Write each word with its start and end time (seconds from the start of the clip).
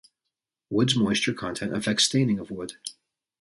Wood's 0.71 0.95
moisture 0.95 1.35
content 1.35 1.75
affects 1.75 2.05
staining 2.05 2.39
of 2.39 2.49
wood. 2.49 2.73